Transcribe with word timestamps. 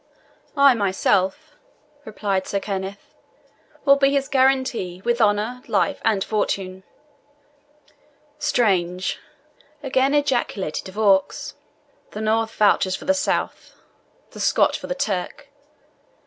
"I 0.57 0.73
myself," 0.73 1.57
replied 2.05 2.47
Sir 2.47 2.59
Kenneth, 2.59 3.13
"will 3.85 3.97
be 3.97 4.09
his 4.11 4.27
guarantee, 4.27 4.99
with 5.05 5.21
honour, 5.21 5.61
life, 5.67 6.01
and 6.03 6.23
fortune." 6.23 6.81
"Strange!" 8.39 9.19
again 9.83 10.15
ejaculated 10.15 10.85
De 10.85 10.91
Vaux; 10.91 11.53
"the 12.13 12.21
North 12.21 12.55
vouches 12.55 12.95
for 12.95 13.05
the 13.05 13.13
South 13.13 13.75
the 14.31 14.39
Scot 14.39 14.75
for 14.75 14.87
the 14.87 14.95
Turk! 14.95 15.49